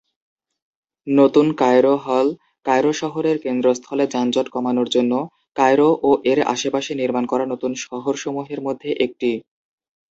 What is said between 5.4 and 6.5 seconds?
Cairo ও এর